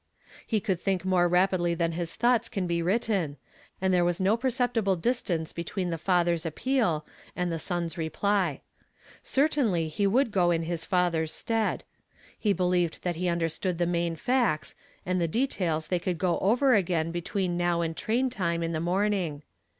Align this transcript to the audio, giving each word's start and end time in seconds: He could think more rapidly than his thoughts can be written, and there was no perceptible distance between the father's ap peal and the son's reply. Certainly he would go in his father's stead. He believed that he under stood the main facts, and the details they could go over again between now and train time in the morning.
He 0.47 0.59
could 0.59 0.79
think 0.79 1.05
more 1.05 1.27
rapidly 1.27 1.75
than 1.75 1.91
his 1.91 2.15
thoughts 2.15 2.49
can 2.49 2.65
be 2.65 2.81
written, 2.81 3.37
and 3.79 3.93
there 3.93 4.03
was 4.03 4.19
no 4.19 4.35
perceptible 4.35 4.95
distance 4.95 5.53
between 5.53 5.91
the 5.91 5.97
father's 5.99 6.43
ap 6.43 6.55
peal 6.55 7.05
and 7.35 7.51
the 7.51 7.59
son's 7.59 7.99
reply. 7.99 8.61
Certainly 9.21 9.89
he 9.89 10.07
would 10.07 10.31
go 10.31 10.49
in 10.49 10.63
his 10.63 10.85
father's 10.85 11.31
stead. 11.31 11.83
He 12.39 12.51
believed 12.51 13.03
that 13.03 13.17
he 13.17 13.29
under 13.29 13.47
stood 13.47 13.77
the 13.77 13.85
main 13.85 14.15
facts, 14.15 14.73
and 15.05 15.21
the 15.21 15.27
details 15.27 15.89
they 15.89 15.99
could 15.99 16.17
go 16.17 16.39
over 16.39 16.73
again 16.73 17.11
between 17.11 17.55
now 17.55 17.81
and 17.81 17.95
train 17.95 18.31
time 18.31 18.63
in 18.63 18.71
the 18.71 18.79
morning. 18.81 19.43